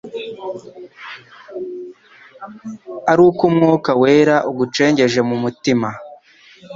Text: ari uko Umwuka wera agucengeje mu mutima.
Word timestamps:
ari 3.11 3.21
uko 3.27 3.41
Umwuka 3.49 3.91
wera 4.01 4.35
agucengeje 4.49 5.19
mu 5.29 5.35
mutima. 5.43 5.89